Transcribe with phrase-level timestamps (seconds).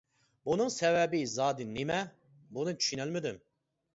[0.47, 1.99] بۇنىڭ سەۋەبى زادى نېمە؟
[2.57, 3.37] بۇنى چۈشىنەلمىدىم.